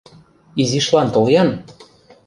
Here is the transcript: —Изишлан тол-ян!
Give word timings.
—Изишлан 0.61 1.07
тол-ян! 1.13 1.49